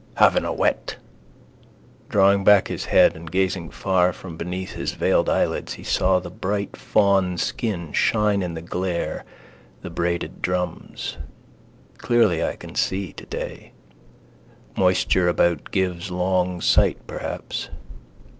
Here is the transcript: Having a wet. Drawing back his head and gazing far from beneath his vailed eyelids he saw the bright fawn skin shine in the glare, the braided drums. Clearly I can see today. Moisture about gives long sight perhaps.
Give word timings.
Having 0.15 0.45
a 0.45 0.51
wet. 0.53 0.95
Drawing 2.09 2.43
back 2.43 2.69
his 2.69 2.85
head 2.85 3.15
and 3.15 3.29
gazing 3.31 3.69
far 3.69 4.11
from 4.11 4.35
beneath 4.35 4.71
his 4.71 4.93
vailed 4.93 5.29
eyelids 5.29 5.73
he 5.73 5.83
saw 5.83 6.17
the 6.17 6.31
bright 6.31 6.75
fawn 6.75 7.37
skin 7.37 7.93
shine 7.93 8.41
in 8.41 8.55
the 8.55 8.63
glare, 8.63 9.23
the 9.83 9.91
braided 9.91 10.41
drums. 10.41 11.19
Clearly 11.99 12.43
I 12.43 12.55
can 12.55 12.73
see 12.73 13.13
today. 13.13 13.73
Moisture 14.75 15.27
about 15.27 15.69
gives 15.69 16.09
long 16.09 16.61
sight 16.61 17.05
perhaps. 17.05 17.69